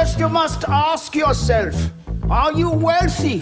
[0.00, 1.74] First you must ask yourself,
[2.30, 3.40] are you wealthy?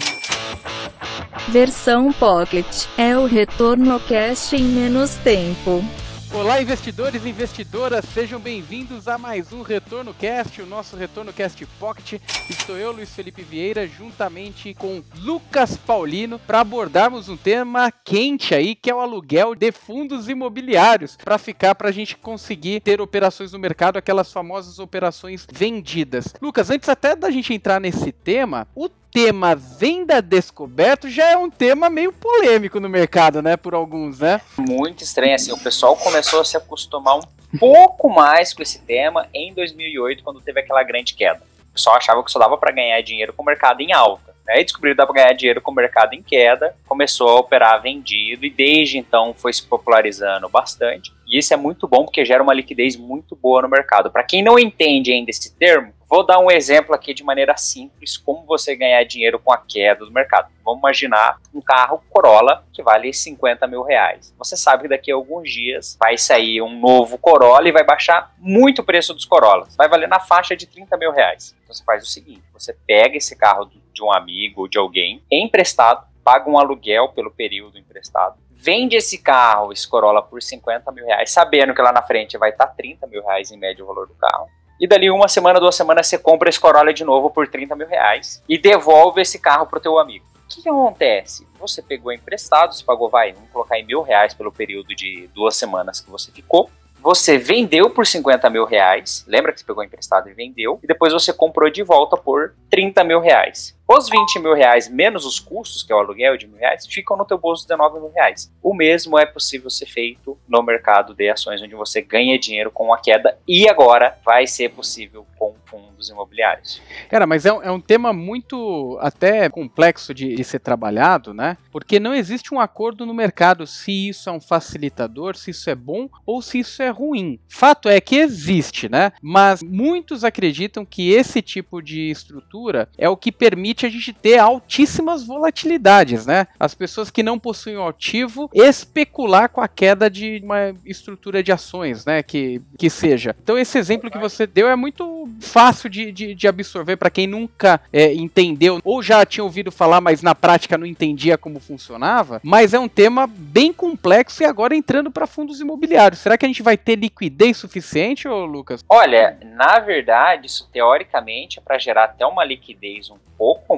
[1.53, 2.65] Versão Pocket
[2.97, 5.81] é o retorno cash em menos tempo.
[6.31, 11.65] Olá, investidores e investidoras, sejam bem-vindos a mais um Retorno Cast, o nosso Retorno Cast
[11.79, 12.21] Pocket.
[12.47, 18.75] Estou eu, Luiz Felipe Vieira, juntamente com Lucas Paulino, para abordarmos um tema quente aí,
[18.75, 23.51] que é o aluguel de fundos imobiliários, para ficar para a gente conseguir ter operações
[23.51, 26.35] no mercado, aquelas famosas operações vendidas.
[26.39, 31.49] Lucas, antes até da gente entrar nesse tema, o tema venda descoberto já é um
[31.49, 34.41] tema meio polêmico no mercado, né, por alguns, né?
[34.57, 39.27] Muito estranho, assim, o pessoal começou a se acostumar um pouco mais com esse tema
[39.33, 41.41] em 2008, quando teve aquela grande queda.
[41.69, 44.29] O pessoal achava que só dava para ganhar dinheiro com o mercado em alta.
[44.49, 47.79] Aí descobriu que dá para ganhar dinheiro com o mercado em queda, começou a operar
[47.81, 51.13] vendido e desde então foi se popularizando bastante.
[51.27, 54.09] E isso é muito bom porque gera uma liquidez muito boa no mercado.
[54.09, 58.17] Para quem não entende ainda esse termo, vou dar um exemplo aqui de maneira simples
[58.17, 60.49] como você ganhar dinheiro com a queda do mercado.
[60.65, 64.33] Vamos imaginar um carro Corolla que vale 50 mil reais.
[64.37, 68.33] Você sabe que daqui a alguns dias vai sair um novo Corolla e vai baixar
[68.37, 69.75] muito o preço dos Corollas.
[69.75, 71.55] Vai valer na faixa de 30 mil reais.
[71.63, 75.21] Então você faz o seguinte: você pega esse carro de um amigo ou de alguém
[75.29, 81.05] emprestado, paga um aluguel pelo período emprestado, vende esse carro, esse Corolla, por 50 mil
[81.05, 84.07] reais, sabendo que lá na frente vai estar 30 mil reais em média o valor
[84.07, 84.47] do carro.
[84.79, 87.85] E dali uma semana, duas semanas, você compra esse Corolla de novo por 30 mil
[87.85, 90.25] reais e devolve esse carro pro teu amigo.
[90.45, 91.45] O que, que acontece?
[91.59, 95.57] Você pegou emprestado, você pagou, vai, vamos colocar em mil reais pelo período de duas
[95.57, 96.69] semanas que você ficou.
[97.01, 101.11] Você vendeu por 50 mil reais, lembra que você pegou emprestado e vendeu, e depois
[101.11, 103.77] você comprou de volta por 30 mil reais.
[103.91, 107.17] Os 20 mil reais menos os custos, que é o aluguel de mil reais, ficam
[107.17, 108.53] no teu bolso 19 mil reais.
[108.61, 112.93] O mesmo é possível ser feito no mercado de ações, onde você ganha dinheiro com
[112.93, 116.81] a queda e agora vai ser possível com fundos imobiliários.
[117.09, 121.57] Cara, mas é um, é um tema muito até complexo de, de, ser trabalhado, né?
[121.71, 125.75] Porque não existe um acordo no mercado se isso é um facilitador, se isso é
[125.75, 127.39] bom ou se isso é ruim.
[127.47, 129.11] Fato é que existe, né?
[129.21, 134.13] Mas muitos acreditam que esse tipo de estrutura é o que permite permite a gente
[134.13, 136.47] ter altíssimas volatilidades, né?
[136.59, 141.51] As pessoas que não possuem o ativo especular com a queda de uma estrutura de
[141.51, 142.21] ações, né?
[142.21, 143.35] Que, que seja.
[143.41, 147.27] Então esse exemplo que você deu é muito fácil de, de, de absorver para quem
[147.27, 152.41] nunca é, entendeu ou já tinha ouvido falar, mas na prática não entendia como funcionava.
[152.43, 156.19] Mas é um tema bem complexo e agora entrando para fundos imobiliários.
[156.21, 158.83] Será que a gente vai ter liquidez suficiente, ô Lucas?
[158.89, 163.17] Olha, na verdade, isso teoricamente é para gerar até uma liquidez um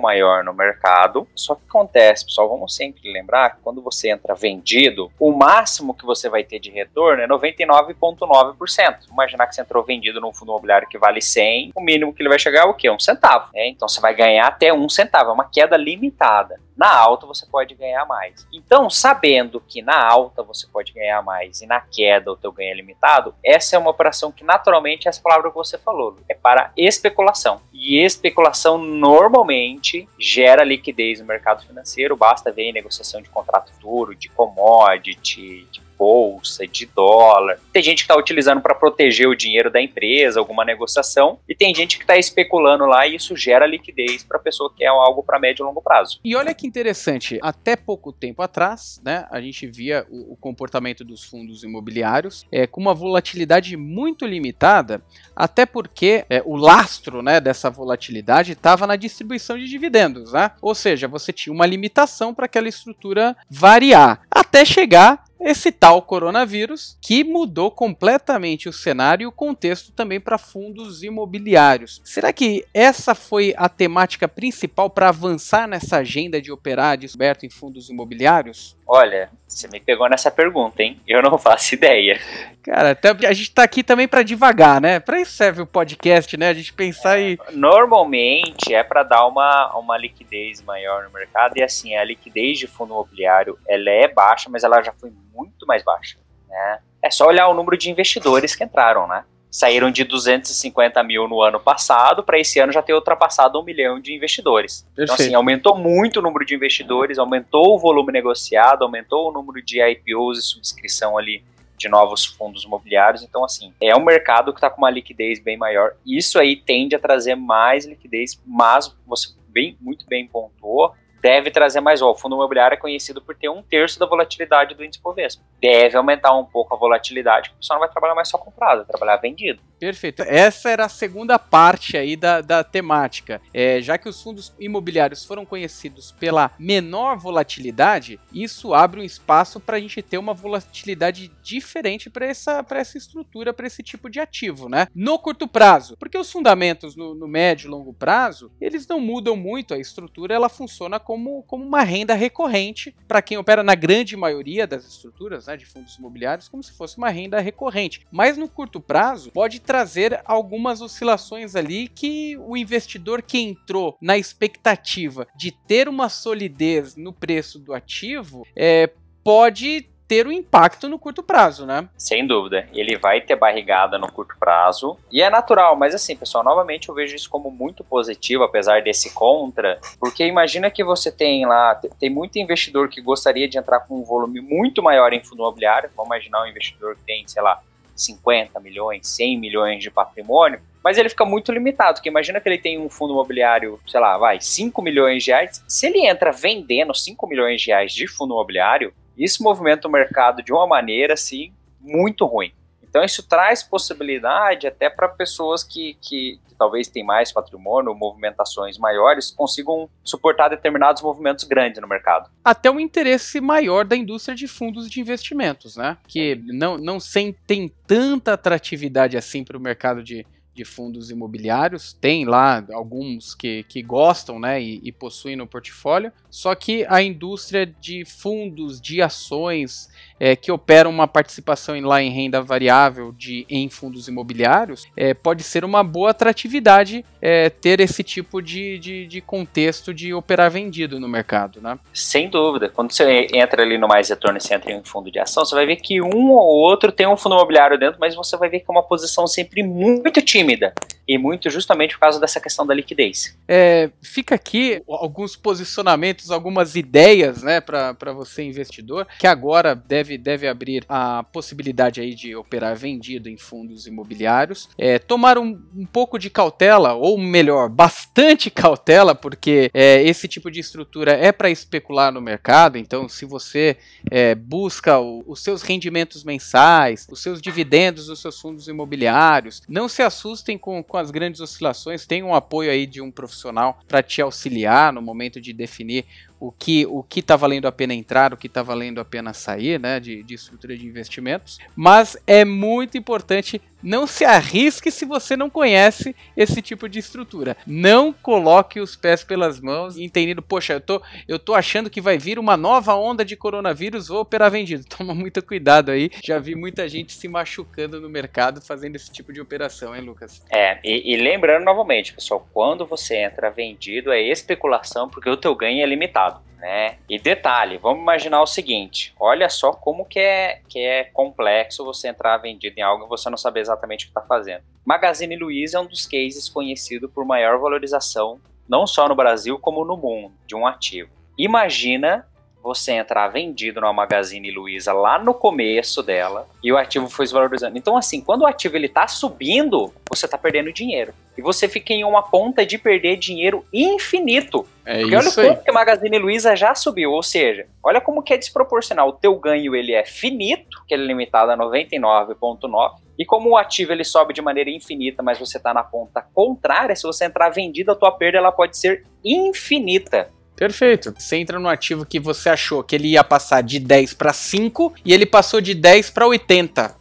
[0.01, 1.27] maior no mercado.
[1.35, 6.05] Só que acontece, pessoal, vamos sempre lembrar que quando você entra vendido, o máximo que
[6.05, 9.09] você vai ter de retorno é 99,9%.
[9.11, 12.29] Imaginar que você entrou vendido num fundo imobiliário que vale 100, o mínimo que ele
[12.29, 12.89] vai chegar é o quê?
[12.89, 13.49] Um centavo.
[13.53, 16.59] É, então você vai ganhar até um centavo, é uma queda limitada.
[16.81, 18.47] Na alta você pode ganhar mais.
[18.51, 22.71] Então, sabendo que na alta você pode ganhar mais e na queda o teu ganho
[22.71, 26.71] é limitado, essa é uma operação que naturalmente essa palavra que você falou, é para
[26.75, 27.61] especulação.
[27.71, 34.15] E especulação normalmente gera liquidez no mercado financeiro, basta ver em negociação de contrato duro,
[34.15, 37.59] de commodity, de bolsa, de dólar.
[37.71, 41.75] Tem gente que está utilizando para proteger o dinheiro da empresa, alguma negociação, e tem
[41.75, 45.21] gente que está especulando lá e isso gera liquidez para a pessoa que quer algo
[45.21, 46.19] para médio e longo prazo.
[46.25, 51.05] E olha que interessante, até pouco tempo atrás, né, a gente via o, o comportamento
[51.05, 55.03] dos fundos imobiliários é, com uma volatilidade muito limitada,
[55.35, 60.49] até porque é, o lastro né, dessa volatilidade estava na distribuição de dividendos, né?
[60.63, 66.97] Ou seja, você tinha uma limitação para aquela estrutura variar, até chegar esse tal coronavírus
[67.01, 72.01] que mudou completamente o cenário e o contexto também para fundos imobiliários.
[72.03, 77.49] Será que essa foi a temática principal para avançar nessa agenda de operar descoberto em
[77.49, 78.75] fundos imobiliários?
[78.93, 80.99] Olha, você me pegou nessa pergunta, hein?
[81.07, 82.19] Eu não faço ideia.
[82.61, 84.99] Cara, a gente tá aqui também para devagar, né?
[84.99, 86.49] Para isso serve o podcast, né?
[86.49, 87.39] A gente pensar é, e.
[87.53, 92.67] Normalmente é para dar uma, uma liquidez maior no mercado e assim, a liquidez de
[92.67, 96.17] fundo imobiliário ela é baixa, mas ela já foi muito mais baixa,
[96.49, 96.79] né?
[97.01, 99.23] É só olhar o número de investidores que entraram, né?
[99.51, 103.99] Saíram de 250 mil no ano passado para esse ano já ter ultrapassado um milhão
[103.99, 104.87] de investidores.
[104.95, 105.03] Perfeito.
[105.03, 109.61] Então, assim, aumentou muito o número de investidores, aumentou o volume negociado, aumentou o número
[109.61, 111.43] de IPOs e subscrição ali
[111.77, 113.23] de novos fundos imobiliários.
[113.23, 115.95] Então, assim, é um mercado que está com uma liquidez bem maior.
[116.05, 121.79] Isso aí tende a trazer mais liquidez, mas você bem, muito bem pontuou, deve trazer
[121.79, 122.11] mais vol.
[122.11, 125.43] O fundo imobiliário é conhecido por ter um terço da volatilidade do índice Bovespa.
[125.61, 128.77] Deve aumentar um pouco a volatilidade, porque o pessoal não vai trabalhar mais só comprado,
[128.77, 129.61] vai trabalhar vendido.
[129.79, 130.21] Perfeito.
[130.21, 133.41] Essa era a segunda parte aí da, da temática.
[133.53, 139.59] É, já que os fundos imobiliários foram conhecidos pela menor volatilidade, isso abre um espaço
[139.59, 144.19] para a gente ter uma volatilidade diferente para essa, essa estrutura, para esse tipo de
[144.19, 144.87] ativo, né?
[144.93, 149.35] No curto prazo, porque os fundamentos no, no médio e longo prazo, eles não mudam
[149.35, 151.10] muito, a estrutura ela funciona como,
[151.47, 155.97] como uma renda recorrente para quem opera na grande maioria das estruturas né, de fundos
[155.97, 158.05] imobiliários, como se fosse uma renda recorrente.
[158.11, 164.17] Mas no curto prazo, pode trazer algumas oscilações ali que o investidor que entrou na
[164.17, 168.89] expectativa de ter uma solidez no preço do ativo é,
[169.23, 171.87] pode ter um impacto no curto prazo, né?
[171.97, 172.67] Sem dúvida.
[172.73, 174.97] Ele vai ter barrigada no curto prazo.
[175.09, 179.13] E é natural, mas assim, pessoal, novamente eu vejo isso como muito positivo, apesar desse
[179.13, 179.79] contra.
[179.97, 184.03] Porque imagina que você tem lá, tem muito investidor que gostaria de entrar com um
[184.03, 185.89] volume muito maior em fundo imobiliário.
[185.95, 187.61] Vamos imaginar um investidor que tem, sei lá,
[187.95, 192.57] 50 milhões, 100 milhões de patrimônio, mas ele fica muito limitado, porque imagina que ele
[192.57, 196.93] tem um fundo imobiliário, sei lá, vai, 5 milhões de reais, se ele entra vendendo
[196.93, 201.53] 5 milhões de reais de fundo imobiliário, isso movimenta o mercado de uma maneira assim
[201.79, 202.51] muito ruim.
[202.91, 208.77] Então isso traz possibilidade até para pessoas que, que, que, talvez têm mais patrimônio, movimentações
[208.77, 212.29] maiores, consigam suportar determinados movimentos grandes no mercado.
[212.43, 215.97] Até um interesse maior da indústria de fundos de investimentos, né?
[216.05, 221.93] Que não, não sem, tem tanta atratividade assim para o mercado de, de fundos imobiliários,
[221.93, 227.01] tem lá alguns que, que gostam né, e, e, possuem no portfólio, só que a
[227.01, 229.89] indústria de fundos, de ações
[230.19, 235.13] é, que operam uma participação em, lá em renda variável de, em fundos imobiliários, é,
[235.13, 240.49] pode ser uma boa atratividade é, ter esse tipo de, de, de, contexto de operar
[240.51, 241.61] vendido no mercado.
[241.61, 241.77] Né?
[241.93, 242.69] Sem dúvida.
[242.69, 245.45] Quando você entra ali no mais retorno e você entra em um fundo de ação,
[245.45, 248.49] você vai ver que um ou outro tem um fundo imobiliário dentro, mas você vai
[248.49, 250.73] ver que é uma posição sempre muito tímida tímida.
[251.07, 253.37] E muito justamente por causa dessa questão da liquidez.
[253.47, 260.47] É, fica aqui alguns posicionamentos, algumas ideias né, para você, investidor, que agora deve, deve
[260.47, 264.69] abrir a possibilidade aí de operar vendido em fundos imobiliários.
[264.77, 270.49] É, tomar um, um pouco de cautela, ou melhor, bastante cautela, porque é, esse tipo
[270.51, 272.77] de estrutura é para especular no mercado.
[272.77, 273.77] Então, se você
[274.09, 279.87] é, busca o, os seus rendimentos mensais, os seus dividendos dos seus fundos imobiliários, não
[279.87, 283.79] se assuste assustem com, com as grandes oscilações, tem um apoio aí de um profissional
[283.87, 286.05] para te auxiliar no momento de definir
[286.39, 289.31] o que o que está valendo a pena entrar, o que está valendo a pena
[289.31, 291.59] sair, né, de, de estrutura de investimentos.
[291.75, 297.57] Mas é muito importante não se arrisque se você não conhece esse tipo de estrutura.
[297.65, 302.17] Não coloque os pés pelas mãos, entendendo, poxa, eu tô, eu tô achando que vai
[302.17, 304.85] vir uma nova onda de coronavírus, vou operar vendido.
[304.97, 306.09] Toma muito cuidado aí.
[306.23, 310.43] Já vi muita gente se machucando no mercado fazendo esse tipo de operação, hein, Lucas?
[310.49, 315.55] É, e, e lembrando novamente, pessoal, quando você entra vendido é especulação porque o teu
[315.55, 316.99] ganho é limitado né?
[317.09, 322.07] E detalhe, vamos imaginar o seguinte: olha só como que é, que é complexo você
[322.07, 324.63] entrar vendido em algo e você não saber exatamente o que está fazendo.
[324.85, 329.83] Magazine Luiza é um dos cases conhecido por maior valorização, não só no Brasil como
[329.83, 331.09] no mundo, de um ativo.
[331.35, 332.27] Imagina
[332.61, 337.33] você entrar vendido numa Magazine Luiza lá no começo dela e o ativo foi se
[337.33, 337.77] valorizando.
[337.77, 341.13] Então, assim, quando o ativo ele tá subindo, você tá perdendo dinheiro.
[341.37, 344.67] E você fica em uma ponta de perder dinheiro infinito.
[344.85, 348.21] É Porque olha o quanto que a Magazine Luiza já subiu, ou seja, olha como
[348.21, 349.09] que é desproporcional.
[349.09, 353.57] O teu ganho ele é finito, que ele é limitado a 99.9, e como o
[353.57, 357.49] ativo ele sobe de maneira infinita, mas você está na ponta contrária, se você entrar
[357.49, 360.31] vendido, a tua perda ela pode ser infinita.
[360.61, 361.11] Perfeito.
[361.17, 364.93] Você entra no ativo que você achou que ele ia passar de 10 para 5
[365.03, 366.95] e ele passou de 10 para 80.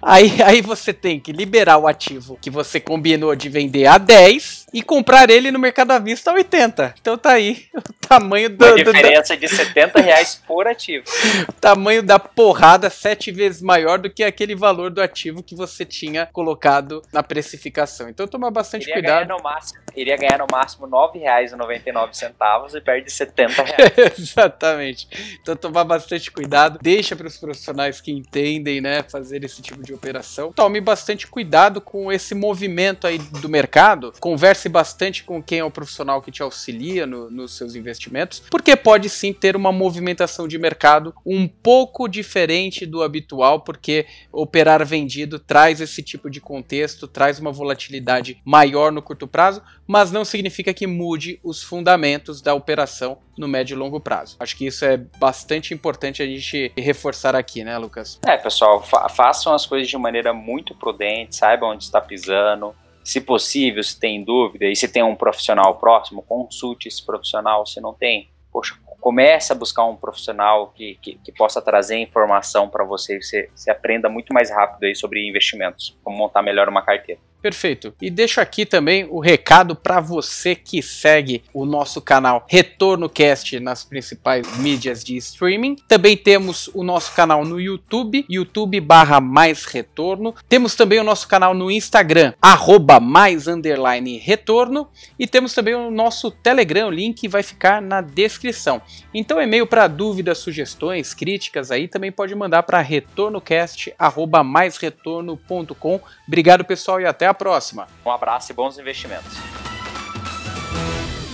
[0.00, 4.66] Aí, aí você tem que liberar o ativo que você combinou de vender a 10
[4.72, 6.94] e comprar ele no mercado à vista a 80.
[7.00, 11.04] Então tá aí o tamanho do, diferença de 70 reais por ativo.
[11.48, 15.84] o tamanho da porrada sete vezes maior do que aquele valor do ativo que você
[15.84, 18.08] tinha colocado na precificação.
[18.08, 19.26] Então toma bastante Iria cuidado.
[19.26, 24.18] ganhar no máximo, iria ganhar no máximo R$ 9,99 e perde 70 reais.
[24.18, 25.08] Exatamente.
[25.40, 29.92] Então tomar bastante cuidado, deixa para os profissionais que entendem, né, fazer esse tipo de
[29.92, 30.52] operação.
[30.52, 34.12] Tome bastante cuidado com esse movimento aí do mercado.
[34.18, 38.42] Converse converse bastante com quem é o profissional que te auxilia no, nos seus investimentos,
[38.50, 44.84] porque pode sim ter uma movimentação de mercado um pouco diferente do habitual, porque operar
[44.84, 50.24] vendido traz esse tipo de contexto, traz uma volatilidade maior no curto prazo, mas não
[50.24, 54.36] significa que mude os fundamentos da operação no médio e longo prazo.
[54.40, 58.18] Acho que isso é bastante importante a gente reforçar aqui, né, Lucas?
[58.26, 62.74] É, pessoal, fa façam as coisas de maneira muito prudente, saibam onde está pisando.
[63.04, 67.64] Se possível, se tem dúvida e se tem um profissional próximo, consulte esse profissional.
[67.64, 72.68] Se não tem, poxa, comece a buscar um profissional que, que, que possa trazer informação
[72.68, 76.82] para você, você, você aprenda muito mais rápido aí sobre investimentos, como montar melhor uma
[76.82, 77.20] carteira.
[77.40, 77.94] Perfeito.
[78.00, 83.60] E deixo aqui também o recado para você que segue o nosso canal Retorno Cast
[83.60, 85.76] nas principais mídias de streaming.
[85.86, 90.34] Também temos o nosso canal no YouTube, YouTube barra mais retorno.
[90.48, 94.88] Temos também o nosso canal no Instagram, arroba mais underline retorno.
[95.18, 98.82] E temos também o nosso Telegram, o link vai ficar na descrição.
[99.14, 106.00] Então e-mail para dúvidas, sugestões, críticas aí também pode mandar para retornocast arroba maisretorno.com.
[106.26, 107.88] Obrigado pessoal e até a próxima.
[108.04, 109.36] Um abraço e bons investimentos.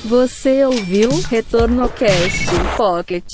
[0.05, 2.47] Você ouviu Retorno Cast
[2.77, 3.27] Pocket.